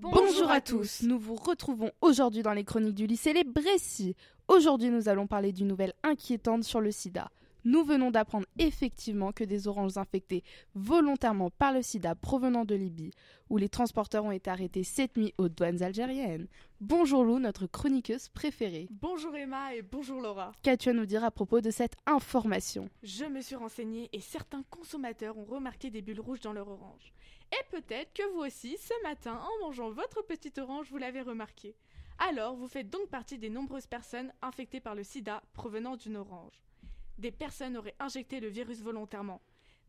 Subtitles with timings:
[0.00, 1.02] Bonjour à tous.
[1.02, 4.14] Nous vous retrouvons aujourd'hui dans les chroniques du lycée Les Brécy.
[4.48, 7.30] Aujourd'hui, nous allons parler d'une nouvelle inquiétante sur le sida.
[7.66, 10.44] Nous venons d'apprendre effectivement que des oranges infectées
[10.74, 13.12] volontairement par le sida provenant de Libye,
[13.48, 16.46] où les transporteurs ont été arrêtés cette nuit aux douanes algériennes.
[16.82, 18.86] Bonjour Lou, notre chroniqueuse préférée.
[18.90, 20.52] Bonjour Emma et bonjour Laura.
[20.62, 22.90] Qu'as-tu à nous dire à propos de cette information?
[23.02, 27.14] Je me suis renseignée et certains consommateurs ont remarqué des bulles rouges dans leur orange.
[27.50, 31.74] Et peut-être que vous aussi, ce matin, en mangeant votre petite orange, vous l'avez remarqué.
[32.18, 36.62] Alors, vous faites donc partie des nombreuses personnes infectées par le sida provenant d'une orange
[37.18, 39.40] des personnes auraient injecté le virus volontairement.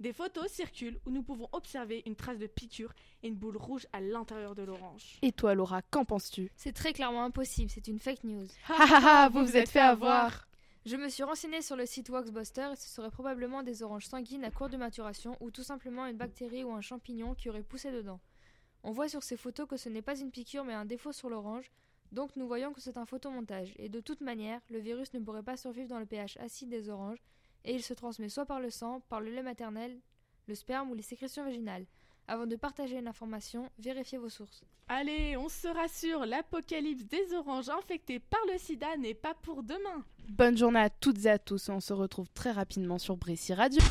[0.02, 2.93] Des photos circulent où nous pouvons observer une trace de piqûre
[3.23, 5.20] et une boule rouge à l'intérieur de l'orange.
[5.21, 6.52] Et toi, Laura, qu'en penses-tu?
[6.57, 8.47] C'est très clairement impossible, c'est une fake news.
[8.67, 10.49] Ha vous vous êtes fait avoir
[10.85, 14.44] Je me suis renseignée sur le site Waxbuster et ce serait probablement des oranges sanguines
[14.44, 17.91] à court de maturation ou tout simplement une bactérie ou un champignon qui aurait poussé
[17.91, 18.19] dedans.
[18.83, 21.30] On voit sur ces photos que ce n'est pas une piqûre mais un défaut sur
[21.30, 21.72] l'orange,
[22.16, 25.44] donc nous voyons que c'est un photomontage, et de toute manière, le virus ne pourrait
[25.44, 27.22] pas survivre dans le pH acide des oranges,
[27.66, 29.99] et il se transmet soit par le sang, par le lait maternel,
[30.47, 31.85] le sperme ou les sécrétions vaginales.
[32.27, 34.63] Avant de partager une information, vérifiez vos sources.
[34.88, 40.03] Allez, on se rassure, l'apocalypse des oranges infectées par le sida n'est pas pour demain.
[40.29, 43.81] Bonne journée à toutes et à tous, on se retrouve très rapidement sur Brécy Radio.